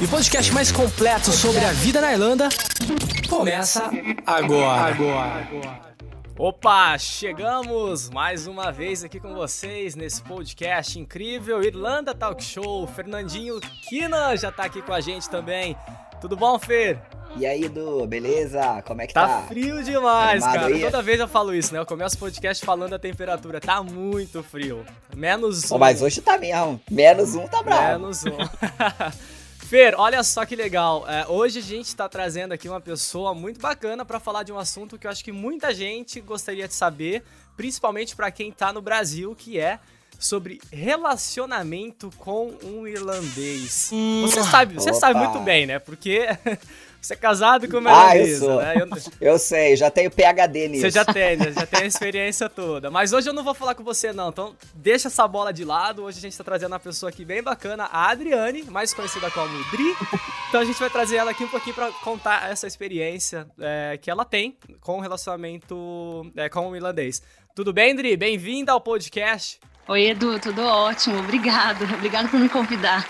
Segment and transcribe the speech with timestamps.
[0.00, 2.48] E o podcast mais completo sobre a vida na Irlanda
[3.28, 3.90] começa
[4.26, 4.94] agora.
[4.94, 5.48] agora.
[6.36, 12.86] Opa, chegamos mais uma vez aqui com vocês nesse podcast incrível Irlanda Talk Show.
[12.88, 15.76] Fernandinho Kina já tá aqui com a gente também.
[16.20, 16.98] Tudo bom, Fer?
[17.36, 18.82] E aí, Du, beleza?
[18.86, 19.26] Como é que tá?
[19.26, 19.42] tá?
[19.42, 20.74] frio demais, Animado cara.
[20.74, 20.80] aí?
[20.82, 21.80] Toda vez eu falo isso, né?
[21.80, 23.60] Eu começo o podcast falando a temperatura.
[23.60, 24.84] Tá muito frio.
[25.16, 25.78] Menos Pô, um.
[25.78, 26.80] mas hoje tá mesmo.
[26.90, 28.00] Menos um tá bravo.
[28.00, 28.36] Menos um.
[29.74, 31.04] Fer, olha só que legal.
[31.08, 34.56] É, hoje a gente está trazendo aqui uma pessoa muito bacana para falar de um
[34.56, 37.24] assunto que eu acho que muita gente gostaria de saber,
[37.56, 39.80] principalmente para quem tá no Brasil, que é
[40.16, 43.90] sobre relacionamento com um irlandês.
[44.22, 45.00] Você sabe, você Opa.
[45.00, 45.80] sabe muito bem, né?
[45.80, 46.28] Porque
[47.04, 48.56] você é casado com uma Ah, eu irlandesa, sou.
[48.60, 48.74] né?
[48.76, 50.82] Eu- Eu sei, já tenho PHD nisso.
[50.82, 51.52] você já tem, né?
[51.52, 52.90] já tem a experiência toda.
[52.90, 54.28] Mas hoje eu não vou falar com você, não.
[54.30, 56.04] Então, deixa essa bola de lado.
[56.04, 59.48] Hoje a gente tá trazendo uma pessoa aqui bem bacana, a Adriane, mais conhecida como
[59.70, 59.94] Dri.
[60.48, 64.10] Então a gente vai trazer ela aqui um pouquinho pra contar essa experiência é, que
[64.10, 67.22] ela tem com o relacionamento é, com o irlandês.
[67.54, 68.16] Tudo bem, Dri?
[68.16, 69.60] Bem-vinda ao podcast.
[69.88, 71.18] Oi, Edu, tudo ótimo.
[71.18, 71.84] Obrigado.
[71.94, 73.06] Obrigado por me convidar.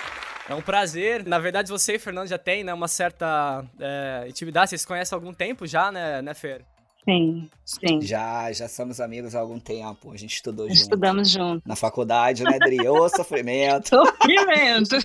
[0.49, 1.25] É um prazer.
[1.27, 4.71] Na verdade, você e o Fernando já têm né, uma certa é, intimidade.
[4.71, 6.65] Vocês se conhecem há algum tempo já, né, né Fer?
[7.05, 8.01] Sim, sim.
[8.01, 10.11] Já, já somos amigos há algum tempo.
[10.13, 10.81] A gente estudou junto.
[10.81, 11.63] Estudamos juntos.
[11.67, 12.89] Na faculdade, né, Dri?
[12.89, 13.91] Ô, sofrimento.
[13.91, 14.97] Sofrimento.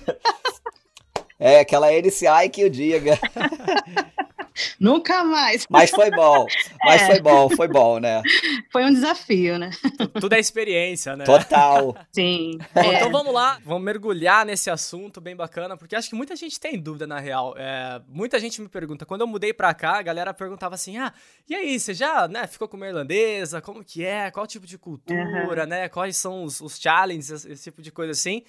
[1.38, 3.18] É, aquela NCI que o diga.
[4.78, 5.66] Nunca mais.
[5.68, 6.46] Mas foi bom.
[6.84, 7.06] Mas É.
[7.06, 8.22] foi bom, foi bom, né?
[8.70, 9.70] Foi um desafio, né?
[10.20, 11.24] Tudo é experiência, né?
[11.24, 11.96] Total.
[12.12, 12.58] Sim.
[12.74, 16.34] Bom, É, então vamos lá, vamos mergulhar nesse assunto bem bacana, porque acho que muita
[16.36, 17.54] gente tem dúvida na real.
[17.56, 21.12] É, muita gente me pergunta, quando eu mudei pra cá, a galera perguntava assim: ah,
[21.48, 23.60] e aí, você já né, ficou com uma irlandesa?
[23.60, 24.30] Como que é?
[24.30, 25.88] Qual tipo de cultura, né?
[25.88, 28.42] Quais são os, os challenges, esse, esse tipo de coisa assim.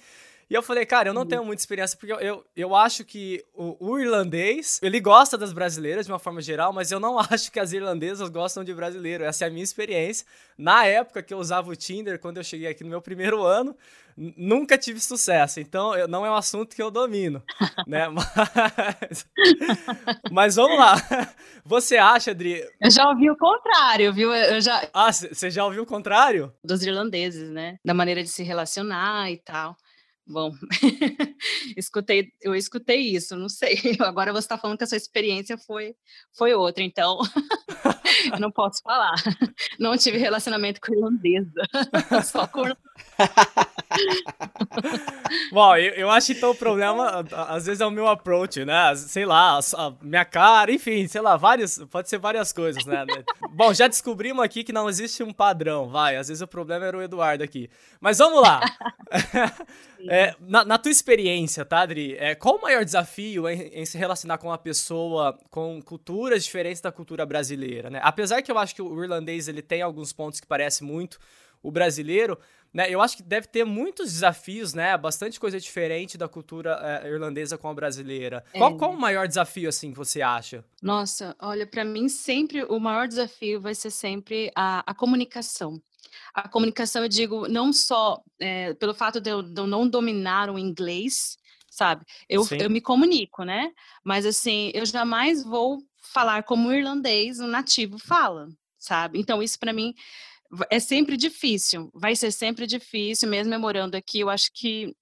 [0.52, 3.42] E eu falei, cara, eu não tenho muita experiência, porque eu, eu, eu acho que
[3.54, 7.50] o, o irlandês, ele gosta das brasileiras de uma forma geral, mas eu não acho
[7.50, 9.24] que as irlandesas gostam de brasileiro.
[9.24, 10.26] Essa é a minha experiência.
[10.58, 13.74] Na época que eu usava o Tinder, quando eu cheguei aqui no meu primeiro ano,
[14.14, 15.58] nunca tive sucesso.
[15.58, 17.42] Então, eu- não é um assunto que eu domino,
[17.88, 18.08] né?
[18.12, 19.26] Mas,
[20.30, 20.94] mas vamos lá.
[21.64, 22.62] Você acha, Adri...
[22.80, 24.34] Eu já ouvi o contrário, viu?
[24.34, 24.86] Eu já.
[24.92, 26.52] Ah, você já ouviu o contrário?
[26.62, 27.76] Dos irlandeses, né?
[27.84, 29.76] Da maneira de se relacionar e tal.
[30.26, 30.52] Bom,
[31.76, 33.76] escutei, eu escutei isso, não sei.
[34.00, 35.94] Agora você está falando que a sua experiência foi,
[36.36, 37.18] foi outra, então
[38.32, 39.14] eu não posso falar.
[39.78, 41.62] Não tive relacionamento com irlandesa,
[42.24, 42.62] só com
[45.50, 48.94] Bom, eu, eu acho então o problema, às vezes, é o meu approach, né?
[48.94, 53.04] Sei lá, a, minha cara, enfim, sei lá, várias, pode ser várias coisas, né?
[53.50, 56.16] Bom, já descobrimos aqui que não existe um padrão, vai.
[56.16, 57.68] Às vezes o problema era o Eduardo aqui.
[58.00, 58.60] Mas vamos lá.
[60.08, 62.16] É, na, na tua experiência, tá, Adri?
[62.18, 66.80] É, qual o maior desafio em, em se relacionar com uma pessoa com culturas diferentes
[66.80, 68.00] da cultura brasileira, né?
[68.02, 71.18] Apesar que eu acho que o irlandês ele tem alguns pontos que parecem muito
[71.62, 72.38] o brasileiro,
[72.74, 72.86] né?
[72.90, 74.96] Eu acho que deve ter muitos desafios, né?
[74.96, 78.42] Bastante coisa diferente da cultura eh, irlandesa com a brasileira.
[78.52, 78.78] Qual, É.
[78.78, 80.64] qual o maior desafio, assim, que você acha?
[80.82, 85.80] Nossa, olha, para mim sempre o maior desafio vai ser sempre a, a comunicação.
[86.34, 90.50] A comunicação, eu digo, não só eh, pelo fato de eu, de eu não dominar
[90.50, 91.36] o inglês,
[91.70, 92.04] sabe?
[92.28, 92.58] Eu, Sim.
[92.60, 93.72] eu me comunico, né?
[94.04, 98.48] Mas assim, eu jamais vou falar como o irlandês, um nativo, fala,
[98.78, 99.18] sabe?
[99.18, 99.94] Então, isso para mim
[100.70, 104.94] é sempre difícil, vai ser sempre difícil, mesmo eu morando aqui, eu acho que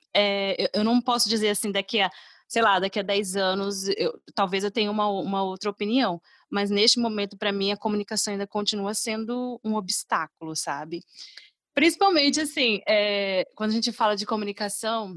[0.58, 2.10] eu, eu não posso dizer assim, daqui a,
[2.50, 6.68] sei lá, daqui a 10 anos, eu- talvez eu tenha uma, uma outra opinião, mas
[6.68, 11.04] neste momento, para mim, a comunicação ainda continua sendo um obstáculo, sabe?
[11.72, 15.16] Principalmente, assim, eh, quando a gente fala de comunicação,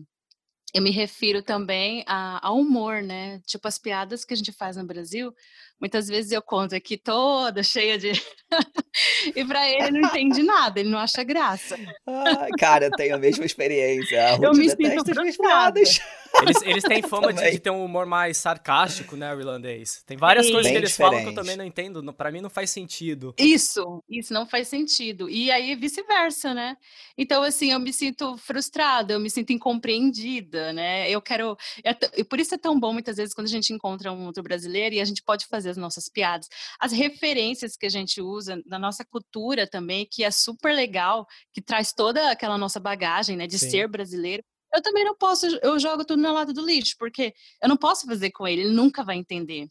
[0.75, 3.42] eu me refiro também a, ao humor, né?
[3.48, 5.34] Tipo, as piadas que a gente faz no Brasil,
[5.81, 8.12] muitas vezes eu conto aqui toda cheia de.
[9.36, 11.75] e para ele não entende nada, ele não acha graça.
[12.06, 14.24] Ai, cara, eu tenho a mesma experiência.
[14.24, 16.00] A Eu me sinto as minhas piadas.
[16.41, 20.03] Eles, eles têm fama de, de, ter um humor mais sarcástico, né, o irlandês.
[20.06, 21.12] Tem várias coisas que eles diferente.
[21.12, 22.13] falam que eu também não entendo.
[22.13, 23.35] Para mim não faz sentido.
[23.38, 25.30] Isso, isso não faz sentido.
[25.30, 26.75] E aí vice-versa, né?
[27.18, 31.09] Então, assim, eu me sinto frustrada, eu me sinto incompreendida, né?
[31.09, 31.56] Eu quero.
[31.83, 34.41] É e por isso é tão bom, muitas vezes, quando a gente encontra um outro
[34.41, 36.47] brasileiro e a gente pode fazer as nossas piadas.
[36.80, 41.62] As referências que a gente usa na nossa cultura também, que é super legal, que
[41.62, 43.69] traz toda aquela nossa bagagem, né, de Sim.
[43.69, 44.44] ser brasileiro
[44.74, 48.06] eu também não posso, eu jogo tudo no lado do lixo, porque eu não posso
[48.06, 49.68] fazer com ele, ele nunca vai entender.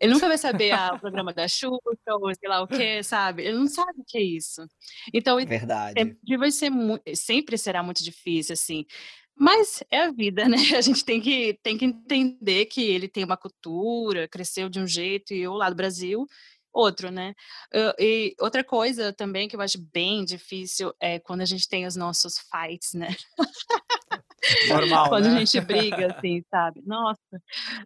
[0.00, 3.44] Ele nunca vai saber ah, o programa da Xuxa ou sei lá o que, sabe?
[3.44, 4.66] Ele não sabe o que é isso.
[5.12, 6.00] Então, Verdade.
[6.00, 6.72] Sempre vai ser
[7.14, 8.86] sempre será muito difícil, assim.
[9.36, 10.56] Mas é a vida, né?
[10.76, 14.86] A gente tem que, tem que entender que ele tem uma cultura, cresceu de um
[14.86, 16.26] jeito e eu lá do Brasil
[16.72, 17.34] outro, né?
[17.98, 21.96] e outra coisa também que eu acho bem difícil é quando a gente tem os
[21.96, 23.08] nossos fights, né?
[24.68, 25.36] Normal, Quando né?
[25.36, 26.82] a gente briga, assim, sabe?
[26.86, 27.20] Nossa,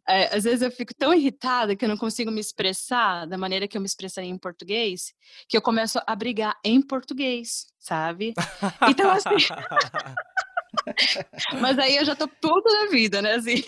[0.08, 3.66] é, às vezes eu fico tão irritada que eu não consigo me expressar da maneira
[3.66, 5.12] que eu me expressaria em português,
[5.48, 8.34] que eu começo a brigar em português, sabe?
[8.88, 9.30] Então, assim...
[11.60, 13.34] Mas aí eu já tô tudo na vida, né?
[13.34, 13.62] Assim,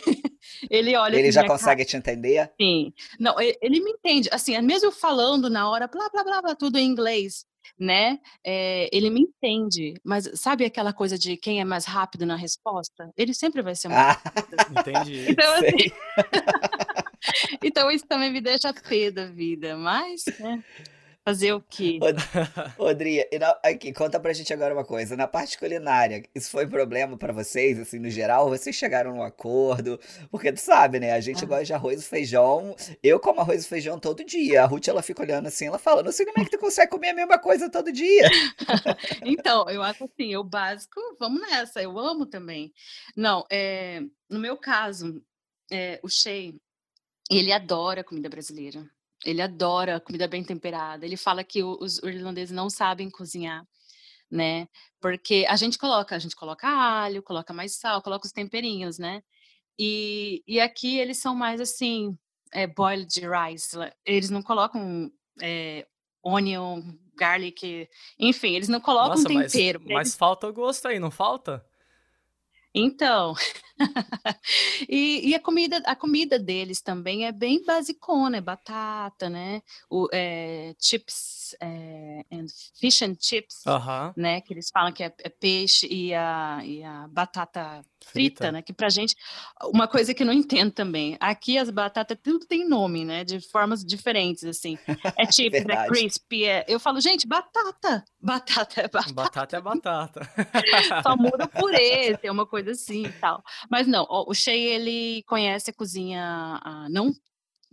[0.69, 1.17] ele olha.
[1.17, 1.85] Ele já consegue cara.
[1.85, 2.51] te entender?
[2.61, 2.93] Sim.
[3.19, 4.29] Não, ele me entende.
[4.33, 7.47] Assim, mesmo falando na hora, blá, blá, blá, blá, tudo em inglês
[7.79, 8.19] né?
[8.45, 13.11] É, ele me entende, mas sabe aquela coisa de quem é mais rápido na resposta?
[13.17, 14.21] Ele sempre vai ser mais ah,
[14.81, 15.31] Entendi.
[15.31, 15.91] Então, assim...
[17.63, 20.63] então isso também me deixa pé da vida, mas, né?
[21.27, 21.99] Fazer o quê?
[22.79, 23.27] Rodriga,
[23.61, 25.17] aqui, conta pra gente agora uma coisa.
[25.17, 28.49] Na parte culinária, isso foi problema para vocês, assim, no geral?
[28.49, 29.99] Vocês chegaram num acordo?
[30.31, 31.15] Porque tu sabe, né?
[31.15, 31.49] A gente ah.
[31.49, 32.77] gosta de arroz e feijão.
[33.03, 34.63] Eu como arroz e feijão todo dia.
[34.63, 36.93] A Ruth, ela fica olhando assim, ela fala, não sei como é que tu consegue
[36.93, 38.31] comer a mesma coisa todo dia.
[39.27, 41.83] então, eu acho assim, o básico, vamos nessa.
[41.83, 42.73] Eu amo também.
[43.17, 44.01] Não, é,
[44.31, 45.21] no meu caso,
[45.73, 46.55] é, o Shea,
[47.29, 48.89] ele adora comida brasileira.
[49.25, 51.05] Ele adora comida bem temperada.
[51.05, 53.67] Ele fala que os irlandeses não sabem cozinhar,
[54.31, 54.69] né?
[55.01, 59.23] Porque a gente coloca, a gente coloca alho, coloca mais sal, coloca os temperinhos, né?
[59.79, 62.17] E, e aqui eles são mais assim,
[62.53, 63.77] é, boiled rice.
[64.05, 65.11] Eles não colocam
[65.43, 65.87] é,
[66.23, 66.83] onion,
[67.15, 69.81] garlic, enfim, eles não colocam Nossa, tempero.
[69.81, 71.65] Mas, mas falta o gosto aí, não falta?
[72.79, 73.33] Então,
[74.89, 79.63] e, e, a comida, a comida deles também é bem basicona, é batata, né?
[79.89, 82.47] O, é, chips, é, and
[82.79, 84.13] fish and chips, uh -huh.
[84.17, 84.41] né?
[84.41, 88.63] Que eles falam que é, é, peixe e a, e a batata frita, frita, né?
[88.63, 89.15] Que pra gente,
[89.65, 93.25] uma coisa que eu não entendo também, aqui as batatas tudo tem nome, né?
[93.25, 94.79] De formas diferentes, assim.
[95.17, 96.65] É chips, é crispy, é...
[96.69, 99.13] Eu falo, gente, batata, batata é batata.
[99.13, 100.21] Batata é batata.
[101.03, 103.43] Só muda o purê, tem uma coisa assim e tal.
[103.71, 106.61] Mas não, o Shea, ele conhece a cozinha,
[106.91, 107.13] não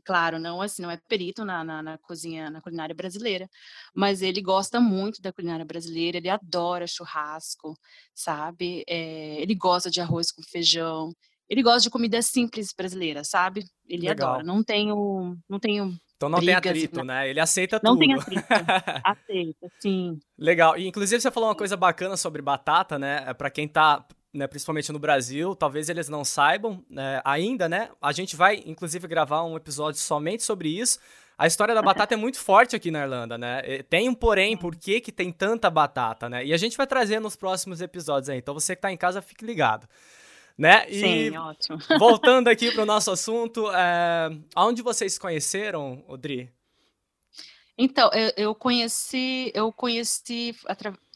[0.04, 3.50] claro, não assim, não é perito na, na, na, cozinha, na culinária brasileira,
[3.96, 7.74] mas ele gosta muito da culinária brasileira, ele adora churrasco,
[8.14, 8.84] sabe?
[8.88, 11.12] É, ele gosta de arroz com feijão,
[11.50, 13.66] ele gosta de comida simples brasileira, sabe?
[13.88, 14.30] Ele Legal.
[14.30, 14.44] adora.
[14.44, 17.30] Não tenho, não tenho então não brigas, tem atrito, né?
[17.30, 18.08] Ele aceita não tudo.
[18.08, 18.46] Não tem atrito.
[19.04, 20.20] aceita, sim.
[20.38, 20.78] Legal.
[20.78, 23.26] E inclusive você falou uma coisa bacana sobre batata, né?
[23.28, 27.90] É, Para quem tá né, principalmente no Brasil, talvez eles não saibam né, ainda, né?
[28.02, 31.00] A gente vai, inclusive, gravar um episódio somente sobre isso.
[31.38, 33.62] A história da batata é muito forte aqui na Irlanda, né?
[33.90, 36.46] Tem um porém, por que, que tem tanta batata, né?
[36.46, 38.38] E a gente vai trazer nos próximos episódios aí.
[38.38, 39.88] Então você que tá em casa, fique ligado.
[40.58, 40.86] Né?
[40.88, 41.80] E Sim, ótimo.
[41.98, 44.30] voltando aqui para o nosso assunto, é...
[44.56, 46.52] aonde vocês se conheceram, Odri?
[47.76, 50.56] Então, eu, eu conheci, eu conheci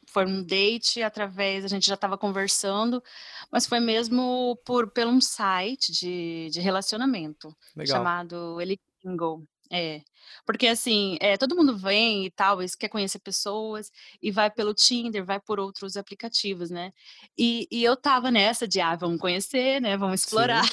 [0.07, 3.03] foi um date através, a gente já estava conversando,
[3.51, 7.97] mas foi mesmo por, por um site de, de relacionamento Legal.
[7.97, 9.47] chamado Elikingo.
[9.69, 10.01] É,
[10.45, 15.25] porque assim, é, todo mundo vem e tal, quer conhecer pessoas, e vai pelo Tinder,
[15.25, 16.93] vai por outros aplicativos, né?
[17.37, 19.97] E, e eu tava nessa de, ah, vamos conhecer, né?
[19.97, 20.65] Vamos explorar.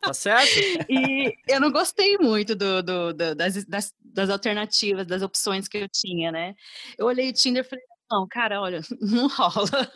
[0.00, 0.52] Tá certo?
[0.90, 5.78] e eu não gostei muito do, do, do das, das, das, alternativas, das opções que
[5.78, 6.54] eu tinha, né?
[6.98, 9.90] Eu olhei o Tinder e falei, não, cara, olha, não rola.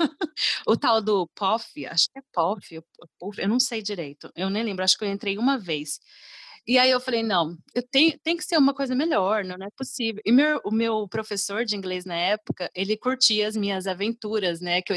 [0.66, 2.74] O tal do POF, acho que é POF,
[3.38, 5.98] eu não sei direito, eu nem lembro, acho que eu entrei uma vez.
[6.66, 9.68] E aí eu falei, não, eu tenho, tem que ser uma coisa melhor, não, é
[9.76, 10.22] possível.
[10.24, 14.80] E meu, o meu professor de inglês na época, ele curtia as minhas aventuras, né?
[14.80, 14.96] Que eu,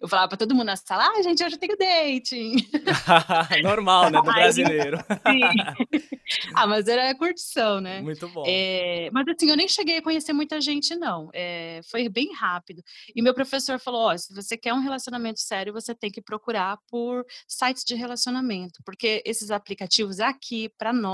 [0.00, 2.56] eu falava para todo mundo na sala, ah, gente, hoje eu tenho dating.
[3.62, 4.18] Normal, né?
[4.18, 4.98] Do brasileiro.
[5.26, 6.20] Sim.
[6.54, 8.02] ah, mas era curtição, né?
[8.02, 8.44] Muito bom.
[8.46, 11.30] É, mas assim, eu nem cheguei a conhecer muita gente, não.
[11.32, 12.82] É, foi bem rápido.
[13.14, 16.20] E meu professor falou: ó, oh, se você quer um relacionamento sério, você tem que
[16.20, 21.05] procurar por sites de relacionamento, porque esses aplicativos aqui, para nós,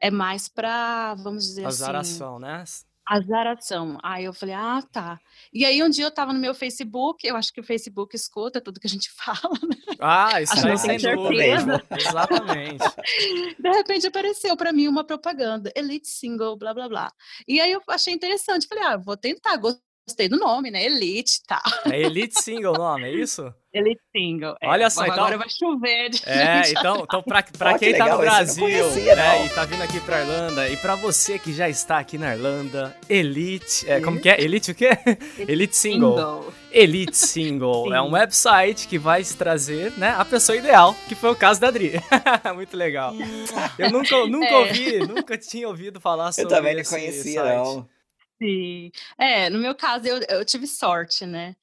[0.00, 2.44] é mais para, vamos dizer Azaração, assim.
[2.44, 2.64] né?
[3.06, 3.98] Azaração.
[4.02, 5.18] Aí eu falei, ah, tá.
[5.52, 8.60] E aí um dia eu tava no meu Facebook, eu acho que o Facebook escuta
[8.60, 9.96] tudo que a gente fala, né?
[10.00, 11.82] Ah, isso aí sem dúvida.
[11.98, 12.84] Exatamente.
[13.58, 17.12] De repente apareceu para mim uma propaganda, Elite Single, blá, blá, blá.
[17.46, 19.91] E aí eu achei interessante, falei, ah, vou tentar, gostei
[20.28, 20.84] do nome, né?
[20.84, 21.62] Elite, tá.
[21.86, 23.52] É Elite Single o nome, é isso?
[23.72, 24.56] Elite Single.
[24.60, 24.68] É.
[24.68, 25.14] Olha só, então...
[25.14, 26.10] Agora vai chover.
[26.10, 29.48] De é, então, então pra, pra oh, quem que tá no Brasil conhecia, né, e
[29.48, 33.88] tá vindo aqui pra Irlanda, e pra você que já está aqui na Irlanda, Elite,
[33.88, 34.40] é, como que é?
[34.40, 34.90] Elite o quê?
[35.38, 36.16] Elite Single.
[36.16, 36.54] Single.
[36.70, 37.94] Elite Single.
[37.94, 41.68] é um website que vai trazer, né, a pessoa ideal, que foi o caso da
[41.68, 41.92] Adri.
[42.54, 43.14] Muito legal.
[43.78, 44.58] Eu nunca, nunca é.
[44.58, 47.56] ouvi, nunca tinha ouvido falar sobre Eu também não conhecia, site.
[47.56, 47.88] não.
[48.42, 48.90] Sim.
[49.16, 51.54] É, no meu caso, eu, eu tive sorte, né?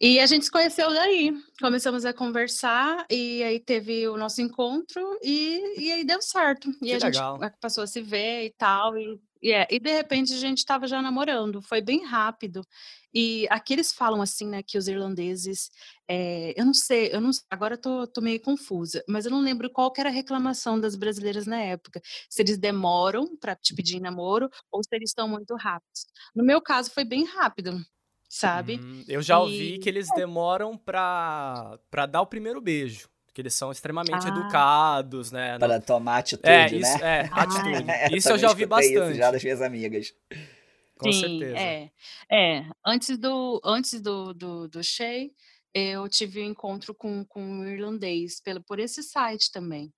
[0.00, 5.00] E a gente se conheceu daí, começamos a conversar e aí teve o nosso encontro
[5.22, 6.68] e, e aí deu certo.
[6.82, 7.38] E que a legal.
[7.40, 8.98] gente passou a se ver e tal.
[8.98, 12.66] E, e, é, e de repente a gente estava já namorando, foi bem rápido.
[13.14, 15.70] E aqui eles falam assim, né, que os irlandeses,
[16.08, 19.40] é, eu não sei, eu não, agora eu tô, tô meio confusa, mas eu não
[19.40, 22.00] lembro qual era a reclamação das brasileiras na época.
[22.30, 26.06] Se eles demoram para te pedir namoro ou se eles estão muito rápidos.
[26.34, 27.80] No meu caso foi bem rápido
[28.32, 28.80] sabe?
[28.82, 30.14] Hum, eu já ouvi que eles é.
[30.14, 33.10] demoram pra, pra dar o primeiro beijo.
[33.34, 34.28] Que eles são extremamente ah.
[34.28, 35.58] educados, né?
[35.58, 36.76] Para tomar atitude, é, né?
[36.76, 37.90] Isso, é, atitude.
[37.90, 38.94] É, isso eu já ouvi bastante.
[38.94, 40.14] Isso já das minhas amigas.
[41.02, 41.58] Com Sim, certeza.
[41.58, 41.90] É,
[42.30, 42.66] é.
[42.86, 45.30] Antes do, antes do, do, do Shea,
[45.74, 49.92] eu tive um encontro com, com um irlandês pelo, por esse site também.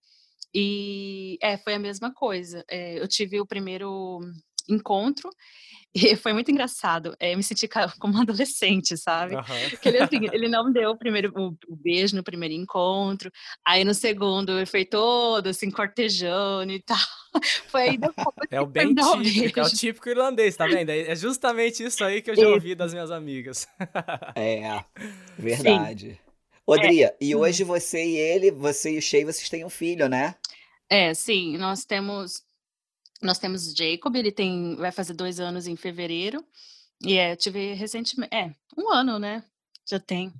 [0.54, 2.64] E é, foi a mesma coisa.
[2.68, 4.20] É, eu tive o primeiro
[4.68, 5.30] encontro
[5.94, 7.14] e foi muito engraçado.
[7.20, 7.68] É, eu me senti
[8.00, 9.36] como uma adolescente, sabe?
[9.36, 9.70] Uhum.
[9.70, 13.30] Porque ele, assim, ele não deu o primeiro o, o, beijo no primeiro encontro.
[13.64, 16.98] Aí no segundo ele foi todo assim, cortejando e tal.
[17.68, 18.48] Foi aí depois.
[18.50, 20.90] É o bem típico, é o típico irlandês, tá vendo?
[20.90, 23.66] É justamente isso aí que eu já ouvi das minhas amigas.
[24.34, 24.84] É,
[25.38, 26.10] verdade.
[26.10, 26.18] Sim.
[26.66, 27.16] Odria, é.
[27.20, 30.34] e hoje você e ele, você e o Shea, vocês têm um filho, né?
[30.88, 32.43] É, sim, nós temos
[33.26, 36.44] nós temos o Jacob, ele tem, vai fazer dois anos em fevereiro.
[37.02, 39.44] E é, eu tive recentemente, é, um ano, né?
[39.88, 40.32] Já tem.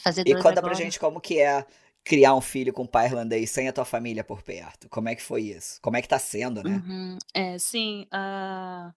[0.00, 0.62] Fazer e conta agora.
[0.62, 1.64] pra gente como que é
[2.04, 4.88] criar um filho com pai irlandês sem a tua família por perto.
[4.88, 5.80] Como é que foi isso?
[5.80, 6.82] Como é que tá sendo, né?
[6.86, 7.18] Uhum.
[7.32, 8.06] É, sim.
[8.12, 8.92] Uh,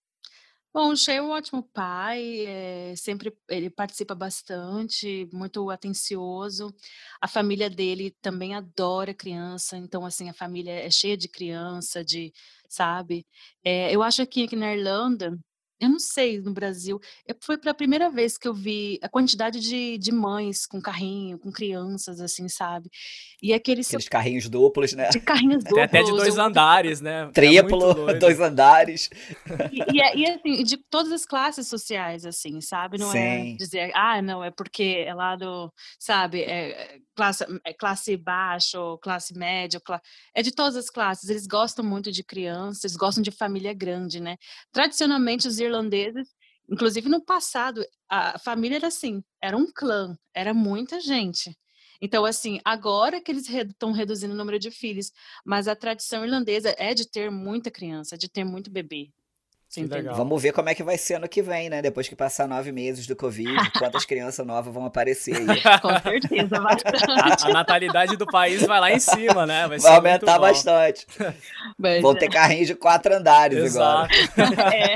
[0.74, 6.74] Bom, o é um ótimo pai, eh, sempre ele participa bastante, muito atencioso.
[7.22, 12.32] A família dele também adora criança, então, assim, a família é cheia de criança, de
[12.70, 13.26] sabe.
[13.64, 15.38] Eh, eu acho que aqui na Irlanda
[15.80, 19.60] eu não sei no Brasil, eu foi pela primeira vez que eu vi a quantidade
[19.60, 22.90] de de mães com carrinho, com crianças, assim, sabe.
[23.42, 25.10] E aqueles Aqueles carrinhos duplos, né.
[25.12, 27.30] De carrinhos Tem até de dois eu andares, né.
[27.34, 29.10] Triplo, É dois andares.
[29.72, 33.58] E e é e assim, de todas as classes sociais, assim, sabe, não é Sim.
[33.58, 38.98] dizer: "Ah, não, é porque é lá do" sabe, é classe é classe baixa ou
[38.98, 40.02] classe média, cla
[40.34, 44.20] é de todas as classes, eles gostam muito de crianças, eles gostam de família grande,
[44.22, 44.38] né.
[44.72, 46.36] Tradicionalmente os irlandeses,
[46.70, 51.58] inclusive no passado, a família era assim, era um clã, era muita gente.
[52.02, 55.12] Então, assim, agora que eles estão reduzindo o número de filhos,
[55.46, 59.10] mas a tradição irlandesa é de ter muita criança, de ter muito bebê.
[60.16, 61.82] Vamos ver como é que vai ser ano que vem, né?
[61.82, 65.62] Depois que passar nove meses do Covid, quantas crianças novas vão aparecer aí.
[65.82, 67.44] Com certeza, bastante.
[67.44, 69.68] A, a, natalidade do país vai lá em cima, né?
[69.68, 71.06] Vai, vai aumentar bastante.
[71.78, 72.16] Mas, Vão é.
[72.16, 74.10] ter carrinhos de quatro andares Exato.
[74.38, 74.74] agora.
[74.74, 74.96] É.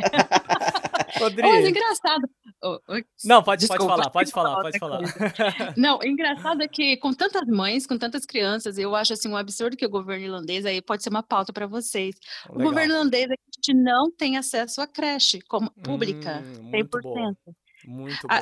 [1.20, 1.48] Rodrigo.
[1.48, 2.41] Mas engraçado, Oh,
[3.26, 5.00] não, pode, pode falar, pode falar, pode falar.
[5.78, 9.36] Não, o engraçado é que com tantas mães, com tantas crianças, eu acho assim um
[9.36, 12.16] absurdo que o governo irlandês, aí pode ser uma pauta para vocês.
[12.50, 12.62] Legal.
[12.62, 16.70] O governo irlandês é que a gente não tem acesso à creche como pública, hum,
[16.72, 16.72] 100%.
[16.72, 17.34] Muito bom.
[17.86, 18.34] Muito bom.
[18.34, 18.40] A,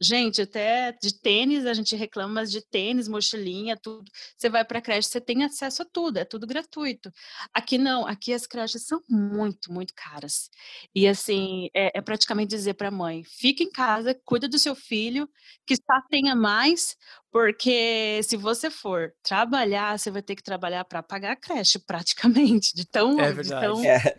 [0.00, 4.10] Gente, até de tênis a gente reclama, mas de tênis, mochilinha, tudo.
[4.36, 7.10] Você vai para a creche, você tem acesso a tudo, é tudo gratuito.
[7.52, 10.50] Aqui não, aqui as creches são muito, muito caras.
[10.94, 14.74] E assim, é, é praticamente dizer para a mãe: fica em casa, cuida do seu
[14.74, 15.28] filho,
[15.66, 16.96] que só tenha mais,
[17.30, 22.74] porque se você for trabalhar, você vai ter que trabalhar para pagar a creche, praticamente.
[22.74, 23.20] De tão.
[23.20, 23.66] É de verdade.
[23.66, 24.16] tão É,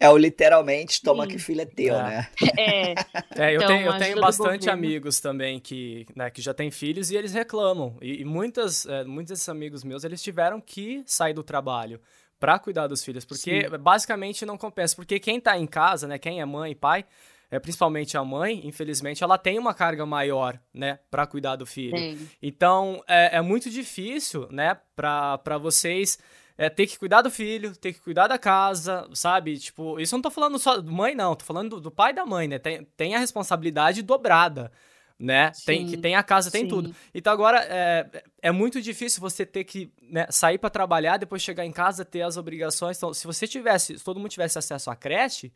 [0.00, 1.30] é o literalmente toma Sim.
[1.30, 2.02] que filho é teu, É.
[2.02, 2.28] né?
[2.56, 2.94] é,
[3.36, 7.10] É, eu Então, tenho, eu tenho bastante amigos também que, né, que já têm filhos
[7.10, 7.96] e eles reclamam.
[8.00, 12.00] E, e muitas, é, muitos desses amigos meus, eles tiveram que sair do trabalho
[12.38, 14.96] pra cuidar dos filhos, porque basicamente não compensa.
[14.96, 17.04] Porque quem tá em casa, né, quem é mãe e pai,
[17.50, 21.92] é, principalmente a mãe, infelizmente, ela tem uma carga maior, né, pra cuidar do filho.
[21.96, 22.18] tem.
[22.40, 26.18] Então, é, é muito difícil, né, pra vocês
[26.60, 29.58] é, ter que cuidar do filho, ter que cuidar da casa, sabe?
[29.58, 32.12] Tipo, isso eu não tô falando só do mãe, não, tô falando do, do pai
[32.12, 32.58] e da mãe, né?
[32.58, 34.70] Tem, tem a responsabilidade dobrada,
[35.18, 35.52] né?
[35.64, 36.68] Tem, que Sim, tem a casa, tem sim.
[36.68, 36.94] tudo.
[37.14, 41.64] Então, agora, é, é muito difícil você ter que né, sair pra trabalhar, depois chegar
[41.64, 42.98] em casa, ter as obrigações.
[42.98, 45.50] Então, se você tivesse, se todo mundo tivesse acesso à creche,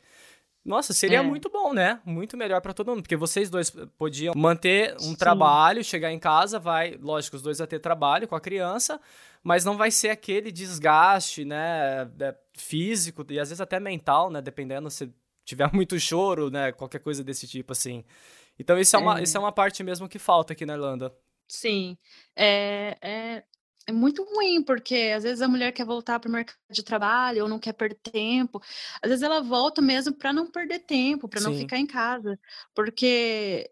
[0.65, 1.23] nossa, seria É.
[1.23, 2.01] muito bom, né?
[2.05, 6.59] Muito melhor pra todo mundo, porque vocês dois podiam manter um trabalho, chegar em casa,
[6.59, 9.01] vai, lógico, os dois vão ter trabalho com a criança,
[9.43, 14.41] mas não vai ser aquele desgaste, né, é, físico e às vezes até mental, né,
[14.41, 15.13] dependendo se
[15.45, 18.03] tiver muito choro, né, qualquer coisa desse tipo assim.
[18.59, 19.23] Então isso é uma, É.
[19.23, 21.13] isso é uma parte mesmo que falta aqui na Irlanda.
[21.47, 21.99] Sim,
[22.35, 23.43] é, é,
[23.87, 27.43] é muito ruim, porque às vezes a mulher quer voltar para o mercado de trabalho
[27.43, 28.61] ou não quer perder tempo.
[29.03, 32.39] Às vezes ela volta mesmo para não perder tempo, para não ficar em casa.
[32.75, 33.71] Porque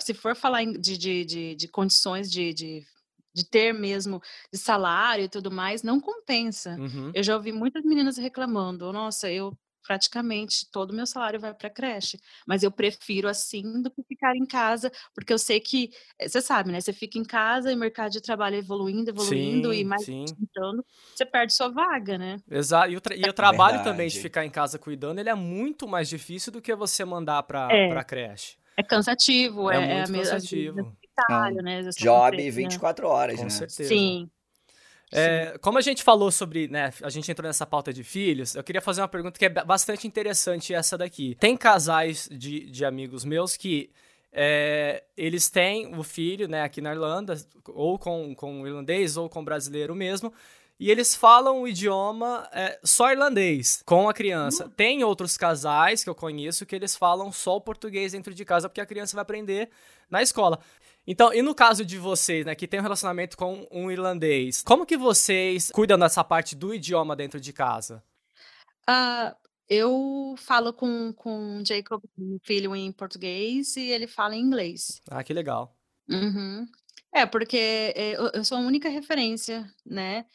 [0.00, 2.86] se for falar de, de, de, de condições de, de,
[3.34, 4.20] de ter mesmo
[4.52, 6.76] de salário e tudo mais, não compensa.
[6.78, 7.10] Uhum.
[7.14, 9.56] Eu já ouvi muitas meninas reclamando, nossa, eu
[9.86, 14.34] praticamente todo o meu salário vai para creche, mas eu prefiro assim do que ficar
[14.36, 16.80] em casa, porque eu sei que, eh, você sabe, né?
[16.80, 20.24] Você fica em casa e o mercado de trabalho evoluindo, evoluindo e Sim, mais sim.
[20.40, 22.36] entrando, você perde sua vaga, né?
[22.50, 22.90] Exato.
[22.92, 24.22] E o, tra- e o trabalho também de Verdade.
[24.22, 27.88] ficar em casa cuidando, ele é muito mais difícil do que você mandar pra, É.
[27.88, 28.56] pra creche.
[28.78, 30.76] É cansativo, É é, é muito mesma cansativo.
[30.82, 30.92] né?
[31.64, 32.68] vezes tá com Job pressa, né?
[32.68, 33.50] 24 horas, Com né?
[33.50, 33.88] certeza.
[33.88, 34.30] Sim.
[35.12, 38.64] É, como a gente falou sobre, né, a gente entrou nessa pauta de filhos, eu
[38.64, 41.36] queria fazer uma pergunta que é ba- bastante interessante essa daqui.
[41.38, 43.90] Tem casais de, de amigos meus que
[44.32, 47.36] é, eles têm o filho, né, aqui na Irlanda,
[47.68, 50.32] ou com, com o irlandês, ou com o brasileiro mesmo,
[50.78, 54.70] e eles falam o idioma é, só irlandês com a criança.
[54.76, 58.68] Tem outros casais que eu conheço que eles falam só o português dentro de casa,
[58.68, 59.70] porque a criança vai aprender
[60.10, 60.58] na escola.
[61.06, 64.84] Então, e no caso de vocês, né, que tem um relacionamento com um irlandês, como
[64.84, 68.02] que vocês cuidam dessa parte do idioma dentro de casa?
[68.86, 69.36] Ah,
[69.68, 75.00] eu falo com, com o Jacob, meu filho, em português e ele fala em inglês.
[75.08, 75.76] Ah, que legal.
[76.08, 76.66] Uhum.
[77.12, 80.26] É, porque é, eu, eu sou a única referência, né,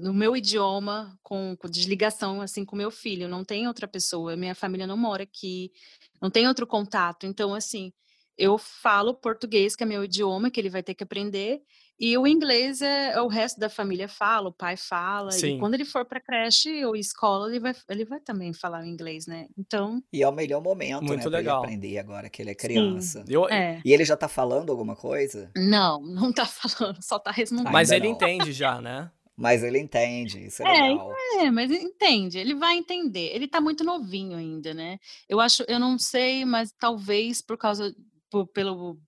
[0.00, 3.28] no meu idioma com, com de ligação assim com meu filho.
[3.28, 4.36] Não tem outra pessoa.
[4.36, 5.72] Minha família não mora aqui,
[6.20, 7.26] não tem outro contato.
[7.26, 7.92] Então, assim,
[8.36, 11.62] eu falo português, que é meu idioma, que ele vai ter que aprender,
[11.98, 15.30] e o inglês é, o resto da família fala, o pai fala.
[15.30, 15.56] Sim.
[15.56, 18.84] E quando ele for para creche ou escola, ele vai, ele vai também falar o
[18.86, 19.46] inglês, né?
[19.56, 21.58] Então, E é o melhor momento, Muito né, pra legal.
[21.62, 23.24] ele aprender agora que ele é criança.
[23.28, 23.80] Eu, é.
[23.84, 25.52] E ele já tá falando alguma coisa?
[25.56, 27.72] Não, não tá falando, só tá respondendo.
[27.72, 28.14] Mas ele não.
[28.14, 29.08] entende já, né?
[29.36, 31.12] Mas ele entende, isso é, É, legal.
[31.40, 33.30] É, mas entende, ele vai entender.
[33.34, 34.98] Ele tá muito novinho ainda, né?
[35.28, 37.94] Eu acho, eu não sei, mas talvez por causa,
[38.34, 38.98] por, pelo,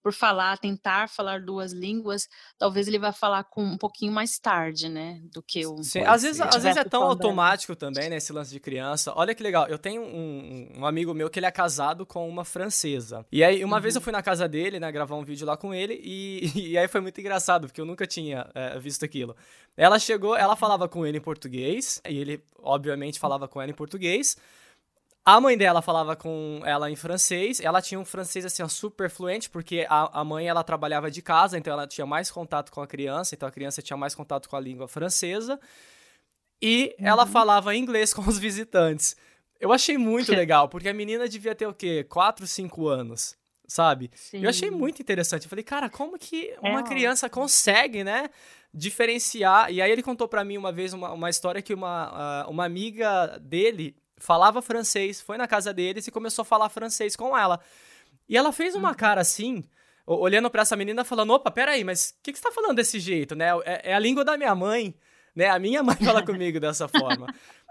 [0.00, 4.88] por falar, tentar falar duas línguas, talvez ele vai falar com um pouquinho mais tarde,
[4.88, 5.20] né?
[5.32, 5.82] Do que o.
[5.82, 9.12] Sim, às vezes, às vezes é tão automático também, né, esse lance de criança.
[9.16, 12.44] Olha que legal, eu tenho um, um amigo meu que ele é casado com uma
[12.44, 13.26] francesa.
[13.32, 15.74] E aí, uma vez eu fui na casa dele, né, gravar um vídeo lá com
[15.74, 19.34] ele, e, e aí foi muito engraçado, porque eu nunca tinha é, visto aquilo.
[19.76, 23.74] Ela chegou, ela falava com ele em português, e ele, obviamente, falava com ela em
[23.74, 24.36] português.
[25.28, 27.60] A mãe dela falava com ela em francês.
[27.60, 31.58] Ela tinha um francês assim super fluente, porque a, a mãe ela trabalhava de casa,
[31.58, 34.56] então ela tinha mais contato com a criança, então a criança tinha mais contato com
[34.56, 35.60] a língua francesa.
[36.62, 39.14] E ela falava inglês com os visitantes.
[39.60, 42.04] Eu achei muito legal, porque a menina devia ter o quê?
[42.04, 43.36] 4, 5 anos,
[43.66, 44.10] sabe?
[44.32, 44.74] Eu achei Sim.
[44.74, 45.42] muito interessante.
[45.42, 46.82] Eu falei, cara, como que uma ó.
[46.82, 48.30] criança consegue, né?
[48.72, 49.70] Diferenciar.
[49.70, 52.64] E aí ele contou pra mim uma vez uma, uma história que uma, ah, uma
[52.64, 57.60] amiga dele falava francês, foi na casa deles e começou a falar francês com ela.
[58.28, 59.64] E ela fez uma cara assim,
[60.06, 62.76] o- olhando pra essa menina, falando: opa, peraí, mas o que, que você tá falando
[62.76, 63.48] desse jeito, né?
[63.64, 64.94] É, é a língua da minha mãe,
[65.34, 65.48] né?
[65.48, 67.26] A minha mãe fala comigo dessa forma.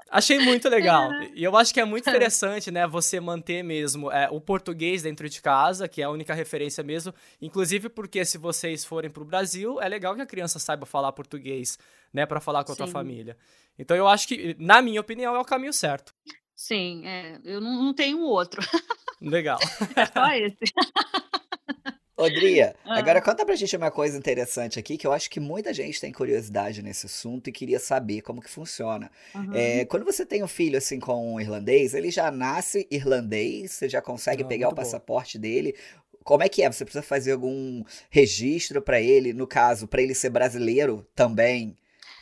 [0.09, 1.11] Achei muito legal.
[1.35, 5.27] E eu acho que é muito interessante, né, você manter mesmo é, o português dentro
[5.27, 7.13] de casa, que é a única referência mesmo.
[7.41, 11.77] Inclusive porque se vocês forem pro Brasil, é legal que a criança saiba falar português,
[12.13, 13.35] né, para falar com a tua família.
[13.79, 16.13] Então eu acho que, na minha opinião, é o caminho certo.
[16.55, 18.61] Sim, é, eu não, não tenho outro.
[19.21, 19.59] Legal.
[19.95, 20.57] É só esse.
[22.19, 22.97] Odria, Ah.
[22.97, 26.11] agora conta pra gente uma coisa interessante aqui, que eu acho que muita gente tem
[26.11, 29.11] curiosidade nesse assunto e queria saber como que funciona.
[29.35, 29.53] Uhum.
[29.53, 33.87] É, quando você tem um filho assim com um irlandês, ele já nasce irlandês, você
[33.87, 34.81] já consegue Ah, pegar o muito bom.
[34.83, 35.75] passaporte dele.
[36.23, 36.71] Como é que é?
[36.71, 41.77] Você precisa fazer algum registro pra ele, no caso, pra ele ser brasileiro também,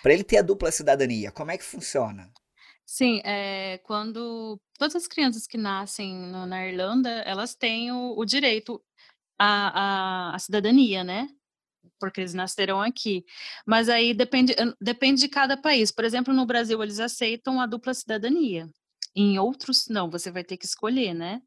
[0.05, 1.31] Pra ele ter a dupla cidadania.
[1.31, 2.31] Como é que funciona?
[2.85, 8.23] Sim, é, quando todas as crianças que nascem no- na Irlanda, elas têm o, o
[8.23, 8.79] direito
[9.39, 11.27] à, à, à cidadania, né?
[11.99, 13.25] Porque eles nasceram aqui.
[13.65, 15.91] Mas aí depende, depende de cada país.
[15.91, 18.69] Por exemplo, no Brasil, eles aceitam a dupla cidadania.
[19.15, 21.41] Em outros, não, você vai ter que escolher, né?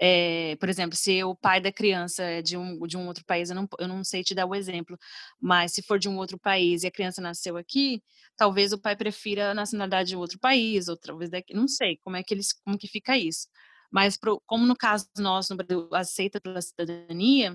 [0.00, 3.48] Eh, por exemplo, se o pai da criança é de um, de um outro país,
[3.50, 4.98] eu não, eu não sei te dar o exemplo,
[5.40, 8.02] mas se for de um outro país e a criança nasceu aqui,
[8.36, 12.16] talvez o pai prefira a nacionalidade de outro país, ou talvez daqui, não sei como
[12.16, 13.48] é que eles, como que fica isso.
[13.90, 17.54] Mas pro, como no caso nosso no Brasil aceita pela cidadania,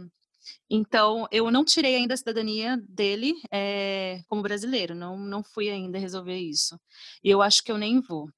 [0.69, 5.99] então eu não tirei ainda a cidadania dele eh, como brasileiro, não não fui ainda
[5.99, 6.79] resolver isso.
[7.23, 8.29] E eu acho que eu nem vou.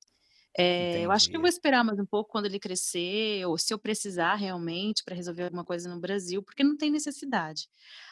[0.57, 3.73] Eh, eu acho que eu vou esperar mais um pouco quando ele crescer, ou se
[3.73, 7.67] eu precisar realmente para resolver alguma coisa no Brasil, porque não tem necessidade.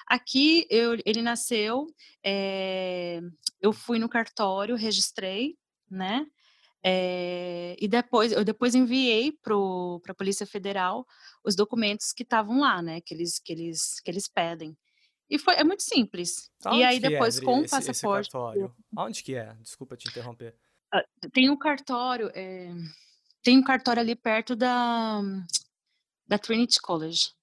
[0.08, 1.88] Aqui eu, ele nasceu,
[2.24, 3.22] eh,
[3.62, 5.58] eu fui no cartório, registrei,
[5.90, 6.26] né?
[6.84, 9.56] Eh, e depois eu depois enviei para
[10.10, 11.06] a Polícia Federal
[11.44, 13.02] os documentos que estavam lá, né?
[13.02, 14.76] Que eles que eles que eles pedem.
[15.30, 16.52] E foi é muito simples.
[16.72, 18.76] E aí é, depois Adri, com o esse, esse passaporte cartório?
[18.96, 19.54] Aonde que é?
[19.62, 20.56] Desculpa te interromper.
[20.92, 22.74] Ah, tem um cartório, eh,
[23.44, 25.22] tem um cartório ali perto da
[26.28, 27.34] da Trinity College.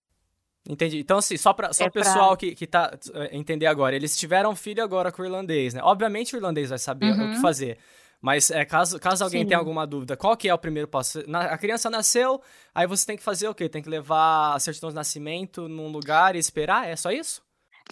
[0.69, 0.99] Entendi.
[0.99, 3.97] Então, assim, só para só É o pessoal pra que, que tá eh, entender agora,
[3.97, 5.81] eles tiveram filho agora com o irlandês, né?
[5.83, 7.41] Obviamente o irlandês vai saber o que Uhum.
[7.41, 7.79] fazer.
[8.21, 9.61] Mas é, caso, caso alguém tenha Sim.
[9.61, 11.23] alguma dúvida, qual que é o primeiro passo?
[11.29, 12.43] Na- a criança nasceu,
[12.75, 13.69] aí você tem que fazer o quê?
[13.69, 16.87] Tem que levar a certidão de nascimento num lugar e esperar?
[16.89, 17.41] É só isso?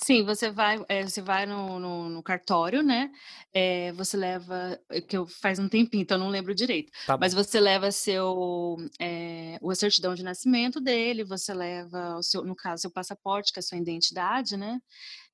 [0.02, 3.10] Sim, você vai, eh, você vai no, no, no cartório, né?
[3.52, 6.92] Eh, você leva, é que eu faz um tempinho, então eu não lembro direito.
[7.06, 12.44] Tá Mas você leva seu, eh, o certidão de nascimento dele, você leva o seu,
[12.44, 14.78] no caso, seu passaporte, que é a sua identidade, né?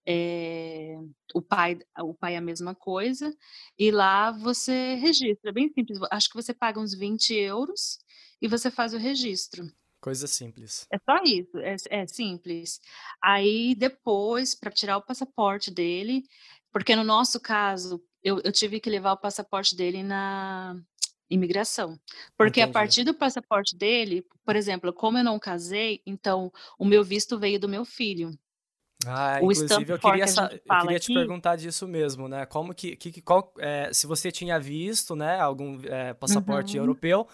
[0.07, 0.97] Eh,
[1.35, 3.35] o pai, o pai é a mesma coisa.
[3.79, 5.99] E lá você registra, é bem simples.
[6.11, 7.99] Acho que você paga uns 20 euros
[8.41, 9.67] e você faz o registro.
[10.03, 10.87] Coisa simples.
[10.91, 12.81] É só isso, é, é simples.
[13.23, 16.25] Aí depois, para tirar o passaporte dele,
[16.73, 20.77] porque no nosso caso, eu, eu tive que levar o passaporte dele na
[21.31, 21.99] imigração.
[22.37, 22.73] Porque a Entendi.
[22.75, 27.59] partir do passaporte dele, por exemplo, como eu não casei, então o meu visto veio
[27.61, 28.31] do meu filho.
[29.05, 30.31] Ah, O inclusive eu queria, que
[30.69, 32.47] a eu queria te aqui, perguntar disso mesmo, né?
[32.47, 36.83] Como que, que, que- qual, é, se você tinha visto, né, algum é, passaporte Uhum.
[36.85, 37.27] europeu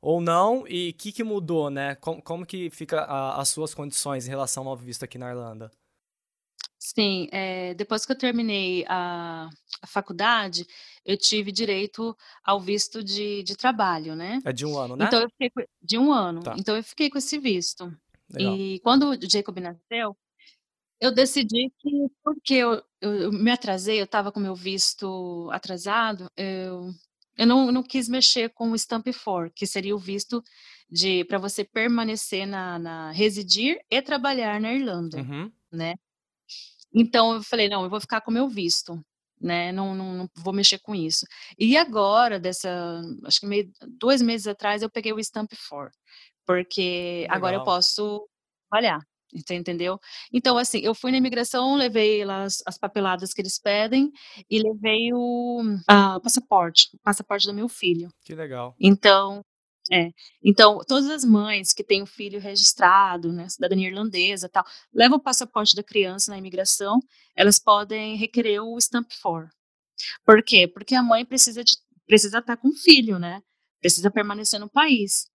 [0.00, 1.94] ou não, e o que, que mudou, né?
[1.96, 5.70] Como, como que fica a- as suas condições em relação ao visto aqui na Irlanda?
[6.78, 9.48] Sim, eh, depois que eu terminei a,
[9.82, 10.64] a faculdade,
[11.04, 14.40] eu tive direito ao visto de, de trabalho, né?
[14.44, 15.06] É de um ano, né?
[15.06, 16.42] Então eu fiquei com- de um ano.
[16.42, 17.84] Tá, Então eu fiquei com esse visto.
[18.30, 18.54] legal.
[18.54, 20.16] E quando o Jacob nasceu,
[21.00, 21.90] eu decidi que,
[22.22, 26.90] porque eu, eu, eu me atrasei, eu estava com meu visto atrasado, eu,
[27.36, 30.42] eu não, não quis mexer com o Stamp 4, que seria o visto
[30.90, 35.52] de para você permanecer na, na residir e trabalhar na Irlanda, Uhum.
[35.72, 35.94] né?
[36.94, 38.98] Então eu falei, não, eu vou ficar com o meu visto,
[39.40, 39.72] né?
[39.72, 41.26] Não, não, não vou mexer com isso.
[41.58, 43.70] E agora, dessa, acho que meio,
[44.00, 45.92] dois meses atrás, eu peguei o Stamp 4,
[46.46, 47.74] porque agora eu Legal.
[47.74, 48.26] posso
[48.70, 49.00] trabalhar,
[49.34, 49.98] você entendeu?
[50.32, 54.10] Então, assim, eu fui na imigração, levei as, as papeladas que eles pedem
[54.50, 58.08] e levei o ah, passaporte, o passaporte do meu filho.
[58.24, 58.74] Que legal.
[58.80, 59.42] Então,
[59.92, 60.10] é.
[60.42, 65.22] Então, todas as mães que têm um filho registrado, né, cidadania irlandesa tal, levam o
[65.22, 66.98] passaporte da criança na imigração,
[67.36, 69.48] elas podem requerer o Stamp 4.
[70.24, 70.68] Por quê?
[70.68, 71.74] Porque a mãe precisa de,
[72.06, 73.40] precisa estar com o filho, né?
[73.80, 75.28] Precisa permanecer no país.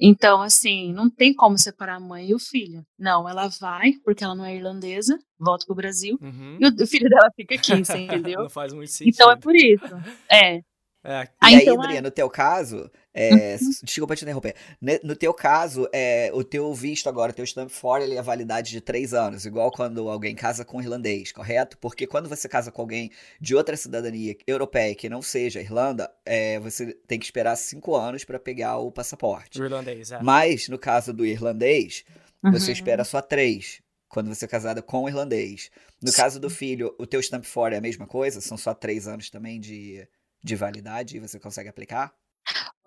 [0.00, 2.84] Então, assim, não tem como separar a mãe e o filho.
[2.98, 6.58] Não, ela vai, porque ela não é irlandesa, volta pro Brasil, Uhum.
[6.60, 7.98] e o, filho dela fica aqui, você
[8.32, 8.42] entendeu?
[8.42, 9.42] Não faz muito Então é sentido.
[9.42, 9.94] por isso.
[10.30, 10.60] É.
[11.04, 11.28] É.
[11.38, 14.54] Ah, e aí, então é- no teu caso, é, desculpa te interromper.
[15.02, 18.70] No teu caso, é, o teu visto agora, o teu stamp for, ele é validade
[18.70, 21.76] de três anos, igual quando alguém casa com um irlandês, correto?
[21.76, 26.58] Porque quando você casa com alguém de outra cidadania europeia que não seja Irlanda, é,
[26.58, 29.60] você tem que esperar cinco anos para pegar o passaporte.
[29.60, 30.22] O irlandês, é.
[30.22, 32.02] Mas, no caso do irlandês,
[32.42, 32.72] você Uhum.
[32.72, 35.70] espera só três, quando você é casada com o irlandês.
[36.02, 38.40] No caso do filho, o teu stamp for é a mesma coisa?
[38.40, 40.06] São só três anos também de,
[40.44, 42.14] de validade e você consegue aplicar?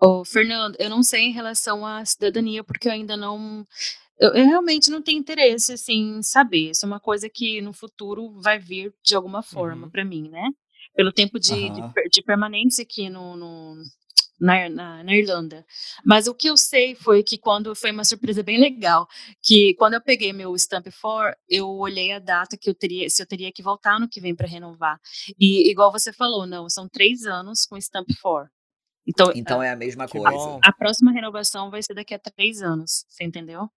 [0.00, 3.66] Ô, Fernando, eu não sei em relação à cidadania, porque eu ainda não.
[4.18, 6.70] Eu, eu realmente não tenho interesse, assim, em saber.
[6.70, 9.90] Isso é uma coisa que no futuro vai vir de alguma forma Uhum.
[9.90, 10.50] para mim, né?
[10.94, 11.92] Pelo tempo de, de Aham.
[11.92, 13.82] per- de permanência aqui no, no-
[14.40, 15.64] na, na, na Irlanda.
[16.04, 19.06] Mas o que eu sei foi que quando foi uma surpresa bem legal,
[19.42, 23.22] que quando eu peguei meu Stamp for, eu olhei a data que eu teria, se
[23.22, 25.00] eu teria que voltar no que vem para renovar.
[25.38, 28.50] E igual você falou, não, são três anos com Stamp for.
[29.06, 30.30] Então, Então é a mesma coisa.
[30.30, 30.60] bom.
[30.62, 33.70] a próxima renovação vai ser daqui a três anos, você entendeu?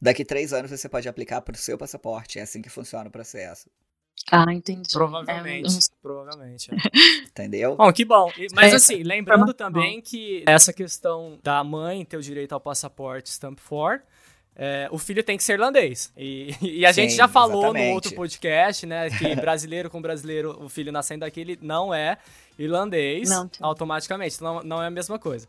[0.00, 2.38] Daqui três anos você pode aplicar para o seu passaporte.
[2.38, 3.68] É assim que funciona o processo.
[4.30, 4.88] Ah, entendi.
[4.92, 5.66] Provavelmente.
[5.66, 6.70] É, eu Provavelmente.
[6.70, 6.74] é.
[7.28, 7.76] Entendeu?
[7.76, 8.30] Bom, que bom.
[8.54, 13.30] Mas É, assim, lembrando também que essa questão da mãe ter o direito ao passaporte
[13.30, 14.02] Stamp for,
[14.54, 16.12] é, o filho tem que ser irlandês.
[16.16, 17.94] E, e a gente Sim, já falou no exatamente.
[17.94, 22.18] outro podcast, né, que brasileiro com brasileiro, o filho nascendo aqui, ele não é
[22.58, 24.42] irlandês Não, automaticamente.
[24.42, 25.46] Não, não é a mesma coisa.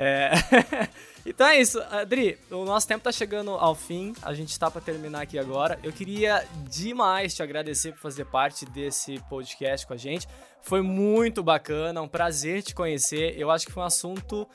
[0.00, 0.30] É,
[1.26, 4.80] então é isso, Adri, o nosso tempo tá chegando ao fim, a gente tá pra
[4.80, 5.76] terminar aqui agora.
[5.82, 10.28] Eu queria demais te agradecer por fazer parte desse podcast com a gente.
[10.62, 13.34] Foi muito bacana, um prazer te conhecer.
[13.36, 14.48] Eu acho que foi um assunto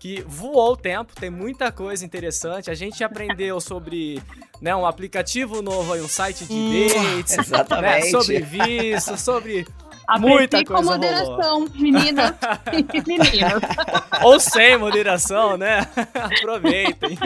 [0.00, 2.68] que voou o tempo, tem muita coisa interessante.
[2.70, 4.20] A gente aprendeu sobre
[4.60, 7.36] né, um aplicativo novo aí, um site de dates,
[7.80, 9.66] né, sobre visto, sobre
[10.18, 12.32] Muita com coisa moderação, meninas
[12.72, 13.62] e meninos.
[14.22, 15.86] Ou sem moderação, né?
[16.14, 17.18] Aproveitem.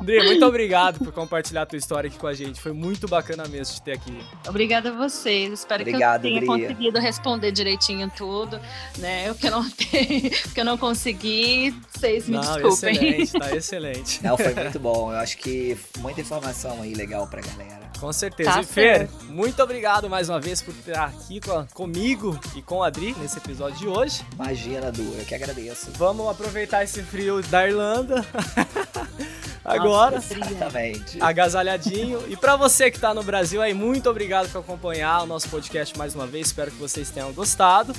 [0.00, 2.60] André, muito obrigado por compartilhar a tua história aqui com a gente.
[2.60, 4.18] Foi muito bacana mesmo te ter aqui.
[4.48, 5.52] Obrigada a vocês.
[5.52, 6.68] Espero Obrigado, que eu tenha Dria.
[6.68, 8.60] conseguido responder direitinho tudo,
[8.98, 9.30] né?
[9.30, 12.92] O que eu não tenho, o que eu não consegui, vocês me Não, desculpem.
[12.94, 14.22] excelente, tá excelente.
[14.22, 15.12] Não, foi muito bom.
[15.12, 17.86] Eu acho que muita informação aí legal pra galera.
[17.98, 18.50] Com certeza.
[18.52, 19.24] Tá e Fer, certo.
[19.30, 23.14] muito obrigado mais uma vez por estar aqui com a- comigo e com a Adri
[23.20, 24.24] nesse episódio de hoje.
[24.34, 25.90] Imagina, Du, eu que agradeço.
[25.96, 28.24] Vamos aproveitar esse frio da Irlanda.
[29.64, 30.16] Agora.
[30.16, 30.34] Nossa.
[30.38, 31.20] Exatamente.
[31.20, 32.22] agasalhadinho.
[32.28, 35.96] E pra você que tá no Brasil aí, muito obrigado por acompanhar o nosso podcast
[35.98, 36.46] mais uma vez.
[36.46, 37.92] Espero que vocês tenham gostado.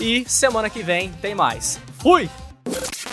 [0.00, 1.78] E semana que vem tem mais.
[2.00, 2.28] Fui!